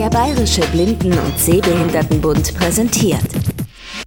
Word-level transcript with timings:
Der 0.00 0.08
Bayerische 0.08 0.62
Blinden- 0.72 1.12
und 1.12 1.38
Sehbehindertenbund 1.38 2.54
präsentiert 2.56 3.20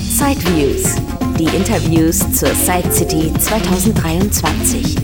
Sideviews, 0.00 0.96
die 1.38 1.44
Interviews 1.56 2.18
zur 2.32 2.48
Side 2.48 2.90
City 2.90 3.32
2023. 3.32 4.96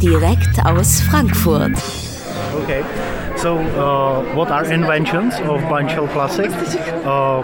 Direkt 0.00 0.64
aus 0.64 1.00
Frankfurt. 1.00 1.72
Okay. 2.62 2.84
So, 3.34 3.54
uh, 3.54 4.22
what 4.36 4.52
are 4.52 4.64
inventions 4.72 5.34
of 5.48 5.60
Blind 5.66 5.90
Shell 5.90 6.06
Classic? 6.12 6.48
Uh, 7.04 7.42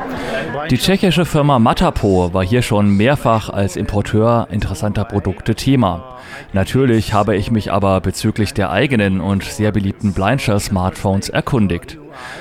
Die 0.70 0.78
tschechische 0.78 1.24
Firma 1.24 1.58
Matapo 1.58 2.32
war 2.32 2.44
hier 2.44 2.62
schon 2.62 2.88
mehrfach 2.96 3.50
als 3.50 3.74
Importeur 3.74 4.46
interessanter 4.48 5.04
Produkte 5.04 5.56
Thema. 5.56 6.18
Natürlich 6.52 7.14
habe 7.14 7.34
ich 7.34 7.50
mich 7.50 7.72
aber 7.72 8.00
bezüglich 8.00 8.54
der 8.54 8.70
eigenen 8.70 9.20
und 9.20 9.42
sehr 9.42 9.72
beliebten 9.72 10.12
Blindshell 10.12 10.60
Smartphones 10.60 11.28
erkundigt. 11.28 11.98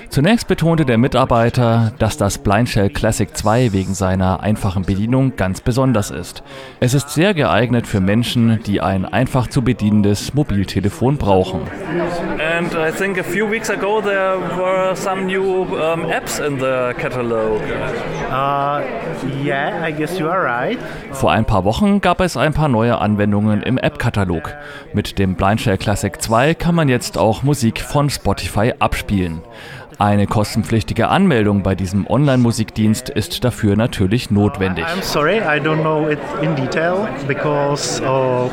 Zunächst 0.09 0.47
betonte 0.47 0.85
der 0.85 0.97
Mitarbeiter, 0.97 1.93
dass 1.99 2.17
das 2.17 2.37
Blindshell 2.37 2.89
Classic 2.89 3.29
2 3.35 3.73
wegen 3.73 3.93
seiner 3.93 4.41
einfachen 4.41 4.83
Bedienung 4.83 5.35
ganz 5.35 5.61
besonders 5.61 6.11
ist. 6.11 6.43
Es 6.79 6.93
ist 6.93 7.09
sehr 7.09 7.33
geeignet 7.33 7.87
für 7.87 8.01
Menschen, 8.01 8.59
die 8.65 8.81
ein 8.81 9.05
einfach 9.05 9.47
zu 9.47 9.61
bedienendes 9.61 10.33
Mobiltelefon 10.33 11.17
brauchen. 11.17 11.61
And 12.39 12.73
I 12.73 12.91
think 12.91 13.17
a 13.17 13.23
few 13.23 13.49
weeks 13.49 13.69
ago 13.69 14.01
there 14.01 14.37
were 14.57 14.95
some 14.95 15.25
new 15.25 15.63
um, 15.63 16.05
apps 16.09 16.39
in 16.39 16.59
the 16.59 16.93
catalog. 16.97 17.61
uh, 18.29 18.81
yeah, 19.43 19.83
I 19.85 19.91
guess 19.91 20.17
you 20.19 20.27
are 20.27 20.43
right. 20.43 20.77
Vor 21.11 21.31
ein 21.31 21.45
paar 21.45 21.63
Wochen 21.65 22.01
gab 22.01 22.21
es 22.21 22.37
ein 22.37 22.53
paar 22.53 22.67
neue 22.67 22.97
Anwendungen 22.97 23.63
im 23.63 23.77
App-Katalog. 23.77 24.53
Mit 24.93 25.19
dem 25.19 25.35
Blindshell 25.35 25.77
Classic 25.77 26.21
2 26.21 26.53
kann 26.55 26.75
man 26.75 26.89
jetzt 26.89 27.17
auch 27.17 27.43
Musik 27.43 27.81
von 27.81 28.09
Spotify 28.09 28.73
abspielen. 28.79 29.41
Eine 29.99 30.25
kostenpflichtige 30.25 31.09
Anmeldung 31.09 31.61
bei 31.61 31.75
diesem 31.75 32.07
Online-Musikdienst 32.07 33.09
ist 33.09 33.43
dafür 33.43 33.75
natürlich 33.75 34.31
notwendig. 34.31 34.85
I'm 34.85 35.03
sorry, 35.03 35.37
I 35.37 35.59
don't 35.59 35.81
know 35.81 36.09
it 36.09 36.19
in 36.41 36.55
detail 36.55 37.07
because 37.27 38.01
uh, 38.01 38.49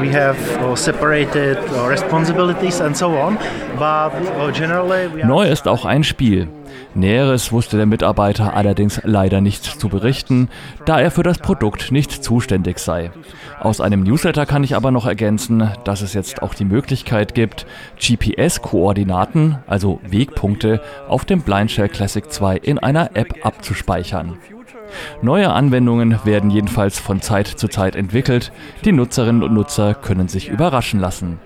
we 0.00 0.12
have 0.12 0.36
uh, 0.60 0.74
separated 0.74 1.58
uh, 1.72 1.86
responsibilities 1.86 2.80
and 2.80 2.96
so 2.96 3.08
on. 3.08 3.38
But 3.78 4.12
uh, 4.40 4.50
generally, 4.52 5.08
Neu 5.24 5.46
ist 5.46 5.68
auch 5.68 5.84
ein 5.84 6.02
Spiel. 6.02 6.48
Näheres 6.94 7.52
wusste 7.52 7.76
der 7.76 7.86
Mitarbeiter 7.86 8.54
allerdings 8.54 9.00
leider 9.04 9.40
nicht 9.40 9.64
zu 9.64 9.88
berichten, 9.88 10.48
da 10.84 11.00
er 11.00 11.10
für 11.10 11.22
das 11.22 11.38
Produkt 11.38 11.92
nicht 11.92 12.24
zuständig 12.24 12.78
sei. 12.78 13.10
Aus 13.60 13.80
einem 13.80 14.02
Newsletter 14.02 14.46
kann 14.46 14.64
ich 14.64 14.76
aber 14.76 14.90
noch 14.90 15.06
ergänzen, 15.06 15.70
dass 15.84 16.02
es 16.02 16.14
jetzt 16.14 16.42
auch 16.42 16.54
die 16.54 16.64
Möglichkeit 16.64 17.34
gibt, 17.34 17.66
GPS-Koordinaten, 17.98 19.58
also 19.66 20.00
Wegpunkte, 20.08 20.80
auf 21.08 21.24
dem 21.24 21.42
Blindshell 21.42 21.88
Classic 21.88 22.30
2 22.30 22.56
in 22.56 22.78
einer 22.78 23.16
App 23.16 23.44
abzuspeichern. 23.44 24.38
Neue 25.22 25.50
Anwendungen 25.50 26.18
werden 26.24 26.50
jedenfalls 26.50 26.98
von 26.98 27.20
Zeit 27.20 27.46
zu 27.46 27.68
Zeit 27.68 27.96
entwickelt. 27.96 28.52
Die 28.84 28.92
Nutzerinnen 28.92 29.42
und 29.42 29.52
Nutzer 29.52 29.94
können 29.94 30.28
sich 30.28 30.48
überraschen 30.48 31.00
lassen. 31.00 31.38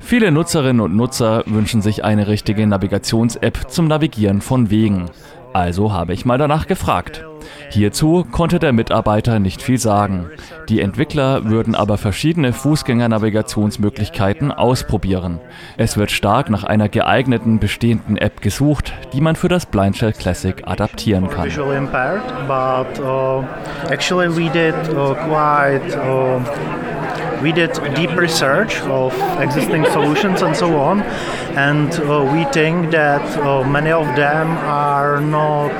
Viele 0.00 0.32
Nutzerinnen 0.32 0.80
und 0.80 0.96
Nutzer 0.96 1.42
wünschen 1.46 1.82
sich 1.82 2.04
eine 2.04 2.28
richtige 2.28 2.66
Navigations-App 2.66 3.70
zum 3.70 3.88
Navigieren 3.88 4.40
von 4.40 4.70
Wegen. 4.70 5.10
Also 5.52 5.92
habe 5.92 6.14
ich 6.14 6.24
mal 6.24 6.38
danach 6.38 6.66
gefragt. 6.66 7.24
Hierzu 7.70 8.24
konnte 8.30 8.58
der 8.58 8.72
Mitarbeiter 8.72 9.38
nicht 9.38 9.62
viel 9.62 9.78
sagen. 9.78 10.30
Die 10.68 10.80
Entwickler 10.80 11.44
würden 11.44 11.74
aber 11.74 11.98
verschiedene 11.98 12.52
Fußgängernavigationsmöglichkeiten 12.52 14.52
ausprobieren. 14.52 15.40
Es 15.76 15.96
wird 15.96 16.10
stark 16.10 16.50
nach 16.50 16.64
einer 16.64 16.88
geeigneten 16.88 17.58
bestehenden 17.58 18.16
App 18.16 18.40
gesucht, 18.40 18.92
die 19.12 19.20
man 19.20 19.36
für 19.36 19.48
das 19.48 19.66
Blindshell 19.66 20.12
Classic 20.12 20.62
adaptieren 20.66 21.28
kann. 21.28 21.48
impaired, 21.48 22.22
but 22.46 23.00
uh, 23.00 23.44
we 27.42 27.52
did 27.52 27.70
deep 27.94 28.10
research 28.16 28.80
of 28.82 29.12
existing 29.40 29.84
solutions 29.86 30.42
and 30.42 30.54
so 30.56 30.76
on, 30.78 31.02
and 31.56 31.92
uh, 32.00 32.24
we 32.32 32.44
think 32.52 32.90
that 32.92 33.22
uh, 33.38 33.62
many 33.66 33.90
of 33.92 34.06
them 34.16 34.48
are 34.66 35.20
not 35.20 35.72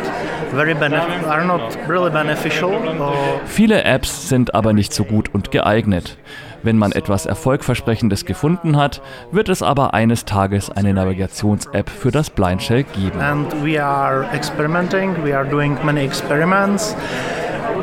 very 0.53 0.75
are 0.75 1.45
not 1.47 1.77
really 1.89 2.11
beneficial. 2.11 2.73
Uh, 2.75 3.13
Viele 3.47 3.85
Apps 3.85 4.29
sind 4.29 4.55
aber 4.55 4.73
nicht 4.73 4.93
so 4.93 5.05
gut 5.05 5.31
und 5.35 5.51
geeignet. 5.51 6.17
Wenn 6.65 6.79
man 6.79 6.93
etwas 6.93 7.27
Erfolgversprechendes 7.27 8.25
gefunden 8.25 8.77
hat, 8.77 9.01
wird 9.33 9.49
es 9.49 9.63
aber 9.65 9.95
eines 9.95 10.25
Tages 10.27 10.71
eine 10.71 10.95
Navigations-App 10.95 11.91
für 11.91 12.13
das 12.13 12.31
Blindshell 12.31 12.85
geben. 12.85 13.19
and 13.21 13.53
we 13.65 13.83
are 13.83 14.25
experimenting. 14.33 15.17
We 15.25 15.35
are 15.37 15.45
doing 15.45 15.77
many 15.85 16.05
experiments. 16.05 16.95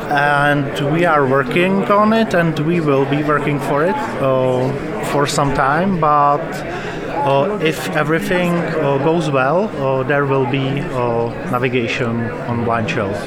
And 0.10 0.92
we 0.94 1.06
are 1.06 1.26
working 1.28 1.84
on 1.86 2.14
it, 2.14 2.34
and 2.34 2.58
we 2.60 2.80
will 2.80 3.06
be 3.06 3.24
working 3.24 3.60
for 3.60 3.86
it 3.86 3.96
uh, 4.22 5.04
for 5.12 5.28
some 5.28 5.54
time. 5.54 6.00
But 6.00 6.42
uh, 7.26 7.60
if 7.62 7.90
everything 7.90 8.54
uh, 8.54 8.98
goes 9.00 9.30
well, 9.30 9.68
uh, 9.68 10.04
there 10.04 10.26
will 10.26 10.46
be 10.46 10.68
uh, 10.80 11.28
navigation 11.52 12.30
on 12.50 12.64
blind 12.66 12.90
shells. 12.90 13.18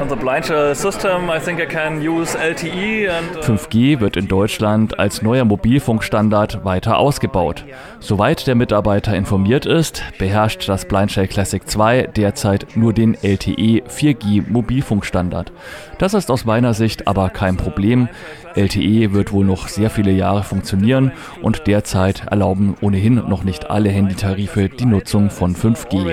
On 0.00 0.10
the 0.10 0.16
blind 0.16 0.44
shell 0.44 0.74
system, 0.74 1.30
I 1.30 1.38
think 1.38 1.58
I 1.58 1.64
can 1.64 2.02
use 2.02 2.36
LTE 2.36 3.08
and 3.08 3.36
uh, 3.36 3.40
5G 3.40 3.98
wird 3.98 4.18
in 4.18 4.28
Deutschland 4.28 4.98
als 4.98 5.22
neuer 5.22 5.46
Mobilfunkstandard 5.46 6.64
weiter 6.66 6.98
ausgebaut. 6.98 7.64
Soweit 7.98 8.46
der 8.46 8.56
Mitarbeiter 8.56 9.16
informiert 9.16 9.64
ist, 9.64 10.02
beherrscht 10.18 10.68
das 10.68 10.84
Blindshell 10.84 11.28
Classic 11.28 11.66
2 11.66 12.08
derzeit 12.14 12.76
nur 12.76 12.92
den 12.92 13.14
E 13.22 13.36
LTE 13.36 13.84
4G 13.88 14.44
Mobilfunkstandard. 14.46 15.50
Das 15.98 16.12
ist 16.12 16.30
aus 16.30 16.44
meiner 16.44 16.74
Sicht 16.74 17.08
aber 17.08 17.30
kein 17.30 17.56
Problem. 17.56 18.08
LTE 18.54 19.12
wird 19.12 19.32
wohl 19.32 19.44
noch 19.44 19.68
sehr 19.68 19.90
viele 19.90 20.12
Jahre 20.12 20.42
funktionieren 20.42 21.12
und 21.42 21.66
derzeit 21.66 22.26
erlauben 22.30 22.74
ohnehin 22.80 23.16
noch 23.28 23.44
nicht 23.44 23.70
alle 23.70 23.90
Handytarife 23.90 24.70
die 24.70 24.86
Nutzung 24.86 25.30
von 25.30 25.54
5G. 25.54 26.04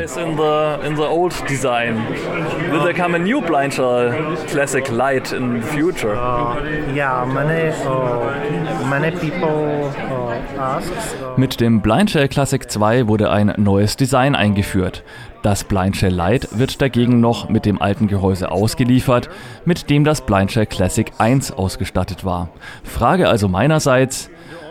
Blind 3.75 4.37
shell 4.37 4.47
classic 4.47 4.89
light 4.91 5.31
in 5.31 5.61
the 5.61 5.67
future? 5.67 6.15
Uh, 6.15 6.61
yeah, 6.93 7.25
many 7.25 7.71
uh, 7.85 8.87
many 8.87 9.11
people 9.11 9.91
uh, 10.09 10.59
ask. 10.59 10.91
Uh, 11.21 11.37
Mit 11.37 11.59
dem 11.59 11.81
Blindshell 11.81 12.27
Classic 12.27 12.69
2 12.69 13.07
wurde 13.07 13.31
ein 13.31 13.53
neues 13.57 13.97
Design 13.97 14.35
eingeführt. 14.35 15.03
Das 15.41 15.63
Blindshell 15.63 16.13
Lite 16.13 16.47
wird 16.51 16.81
dagegen 16.81 17.19
noch 17.19 17.49
mit 17.49 17.65
dem 17.65 17.81
alten 17.81 18.07
Gehäuse 18.07 18.51
ausgeliefert, 18.51 19.29
mit 19.65 19.89
dem 19.89 20.03
das 20.03 20.21
Blindshell 20.21 20.65
Classic 20.65 21.11
1 21.17 21.51
ausgestattet 21.51 22.23
war. 22.23 22.49
Frage 22.83 23.27
also 23.27 23.47
meinerseits, 23.47 24.29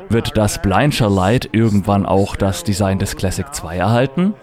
wird 0.09 0.37
das 0.37 0.63
Blindshell 0.63 1.13
Lite 1.13 1.49
irgendwann 1.53 2.07
auch 2.07 2.37
das 2.37 2.65
Design 2.65 2.99
des 2.99 3.17
Classic 3.17 3.47
2 3.53 3.77
erhalten? 3.77 4.35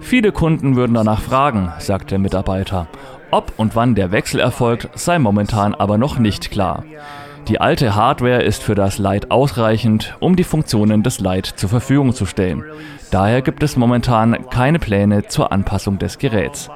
Viele 0.00 0.32
Kunden 0.32 0.76
würden 0.76 0.94
danach 0.94 1.20
fragen, 1.20 1.72
sagt 1.78 2.10
der 2.10 2.18
Mitarbeiter. 2.18 2.86
Ob 3.34 3.52
und 3.56 3.74
wann 3.74 3.96
der 3.96 4.12
Wechsel 4.12 4.38
erfolgt, 4.38 4.88
sei 4.94 5.18
momentan 5.18 5.74
aber 5.74 5.98
noch 5.98 6.20
nicht 6.20 6.52
klar. 6.52 6.84
Die 7.48 7.60
alte 7.60 7.96
Hardware 7.96 8.40
ist 8.40 8.62
für 8.62 8.76
das 8.76 8.98
Lite 8.98 9.32
ausreichend, 9.32 10.14
um 10.20 10.36
die 10.36 10.44
Funktionen 10.44 11.02
des 11.02 11.18
Lite 11.18 11.56
zur 11.56 11.68
Verfügung 11.68 12.14
zu 12.14 12.26
stellen. 12.26 12.62
Daher 13.10 13.42
gibt 13.42 13.64
es 13.64 13.76
momentan 13.76 14.48
keine 14.50 14.78
Pläne 14.78 15.26
zur 15.26 15.50
Anpassung 15.50 15.98
des 15.98 16.18
Geräts. 16.18 16.70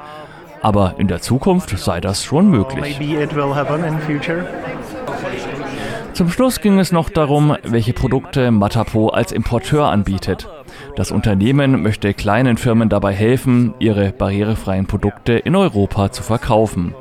Aber 0.61 0.97
in 0.99 1.07
der 1.07 1.21
Zukunft 1.21 1.79
sei 1.79 2.01
das 2.01 2.25
schon 2.25 2.51
möglich. 2.51 2.99
maybe 2.99 3.23
it 3.23 3.37
will 3.37 3.55
happen 3.55 3.85
in 3.85 3.97
future. 4.01 4.45
Zum 6.19 6.31
Schluss 6.31 6.61
ging 6.61 6.81
es 6.81 6.91
noch 6.91 7.11
darum, 7.11 7.57
welche 7.63 7.93
Produkte 7.93 8.51
Matapo 8.51 9.11
als 9.11 9.31
Importeur 9.31 9.85
anbietet. 9.85 10.49
Das 10.97 11.13
Unternehmen 11.13 11.81
möchte 11.81 12.13
kleinen 12.13 12.57
Firmen 12.57 12.89
dabei 12.89 13.13
helfen, 13.13 13.73
ihre 13.79 14.11
barrierefreien 14.11 14.89
Produkte 14.89 15.35
in 15.35 15.55
Europa 15.55 16.11
zu 16.11 16.25
verkaufen. 16.25 16.97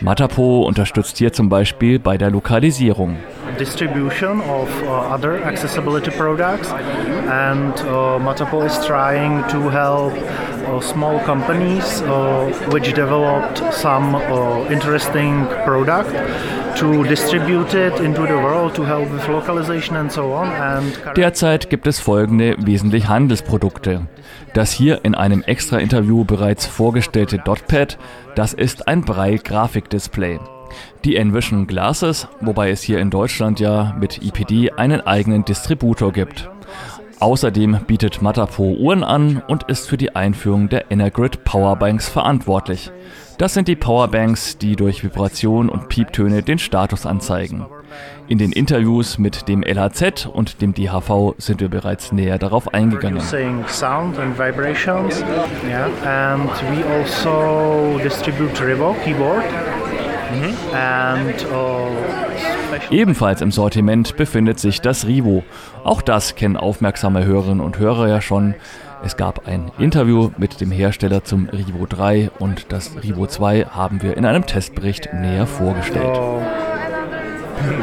Matapo 0.00 0.64
unterstützt 0.66 1.16
hier 1.18 1.32
zum 1.32 1.48
Beispiel 1.48 2.00
bei 2.00 2.18
der 2.18 2.32
Lokalisierung. 2.32 3.18
distribution 3.56 4.40
of 4.42 4.68
uh, 4.82 5.14
other 5.14 5.42
accessibility 5.46 6.10
products 6.10 6.70
and 6.70 7.72
uh, 7.86 8.18
Matapo 8.18 8.64
is 8.66 8.78
trying 8.84 9.42
to 9.48 9.70
help 9.70 10.12
uh, 10.68 10.80
small 10.80 11.18
companies 11.20 12.02
uh, 12.02 12.50
which 12.70 12.92
developed 12.94 13.62
some 13.72 14.14
uh, 14.14 14.64
interesting 14.70 15.46
product 15.64 16.10
to 16.76 17.04
distribute 17.04 17.72
it 17.74 17.98
into 18.00 18.26
the 18.26 18.36
world 18.36 18.74
to 18.74 18.84
help 18.84 19.10
with 19.10 19.26
localization 19.28 19.96
and 19.96 20.10
so 20.10 20.32
on 20.34 20.48
and 20.48 21.16
Derzeit 21.16 21.70
gibt 21.70 21.86
es 21.86 22.00
folgende 22.00 22.56
wesentlich 22.58 23.08
Handelsprodukte. 23.08 24.06
Das 24.52 24.72
hier 24.72 25.04
in 25.04 25.14
einem 25.14 25.42
extra 25.42 25.78
Interview 25.78 26.24
bereits 26.24 26.66
vorgestellte 26.66 27.38
Dotpad, 27.38 27.98
das 28.34 28.54
ist 28.54 28.88
ein 28.88 29.02
Braille-Grafikdisplay. 29.02 30.38
Die 31.04 31.16
Envision 31.16 31.66
Glasses, 31.66 32.26
wobei 32.40 32.70
es 32.70 32.82
hier 32.82 32.98
in 32.98 33.10
Deutschland 33.10 33.60
ja 33.60 33.94
mit 33.98 34.22
IPD 34.22 34.72
einen 34.72 35.00
eigenen 35.00 35.44
Distributor 35.44 36.12
gibt. 36.12 36.48
Außerdem 37.18 37.80
bietet 37.86 38.20
Matapo 38.20 38.76
Uhren 38.78 39.02
an 39.02 39.42
und 39.48 39.64
ist 39.64 39.88
für 39.88 39.96
die 39.96 40.14
Einführung 40.14 40.68
der 40.68 40.90
Energrid 40.90 41.44
Powerbanks 41.44 42.08
verantwortlich. 42.08 42.90
Das 43.38 43.54
sind 43.54 43.68
die 43.68 43.76
Powerbanks, 43.76 44.58
die 44.58 44.76
durch 44.76 45.02
Vibration 45.02 45.68
und 45.68 45.88
Pieptöne 45.88 46.42
den 46.42 46.58
Status 46.58 47.06
anzeigen. 47.06 47.66
In 48.28 48.38
den 48.38 48.52
Interviews 48.52 49.18
mit 49.18 49.48
dem 49.48 49.62
LHZ 49.62 50.26
und 50.26 50.60
dem 50.60 50.74
DHV 50.74 51.34
sind 51.38 51.60
wir 51.60 51.68
bereits 51.68 52.12
näher 52.12 52.38
darauf 52.38 52.74
eingegangen. 52.74 53.20
Sound 53.20 54.18
and 54.18 54.38
vibrations. 54.38 55.22
Yeah. 55.66 55.86
And 56.04 56.50
we 56.70 56.84
also 56.84 57.98
distribute 58.02 58.60
Revo 58.60 58.94
keyboard. 59.04 59.44
Uh, 60.72 61.16
Ebenfalls 62.90 63.40
im 63.40 63.50
Sortiment 63.52 64.16
befindet 64.16 64.58
sich 64.58 64.80
das 64.80 65.06
Rivo. 65.06 65.44
Auch 65.84 66.02
das 66.02 66.34
kennen 66.34 66.56
aufmerksame 66.56 67.24
Hörerinnen 67.24 67.60
und 67.60 67.78
Hörer 67.78 68.08
ja 68.08 68.20
schon. 68.20 68.54
Es 69.04 69.16
gab 69.16 69.46
ein 69.46 69.70
Interview 69.78 70.30
mit 70.38 70.60
dem 70.60 70.70
Hersteller 70.70 71.22
zum 71.22 71.48
Rivo 71.48 71.86
3 71.86 72.30
und 72.38 72.72
das 72.72 72.90
Rivo 73.02 73.26
2 73.26 73.66
haben 73.70 74.02
wir 74.02 74.16
in 74.16 74.24
einem 74.24 74.46
Testbericht 74.46 75.10
näher 75.12 75.46
vorgestellt. 75.46 76.16
uh, 76.16 76.40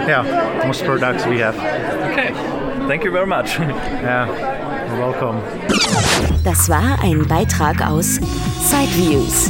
yeah, 0.07 0.23
most 0.65 0.83
products 0.85 1.25
we 1.25 1.43
have. 1.43 1.55
Okay, 2.11 2.33
thank 2.87 3.03
you 3.03 3.11
very 3.11 3.27
much. 3.27 3.57
Yeah, 4.03 4.27
you're 4.89 4.97
welcome. 4.99 5.39
Das 6.43 6.67
war 6.67 6.99
ein 7.03 7.25
Beitrag 7.27 7.81
aus 7.87 8.19
Sideviews, 8.61 9.49